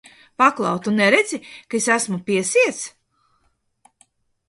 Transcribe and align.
Paklau, 0.41 0.79
tu 0.87 0.93
neredzi, 0.95 1.39
ka 1.73 1.79
es 1.81 1.89
esmu 1.99 2.19
piesiets? 2.33 2.83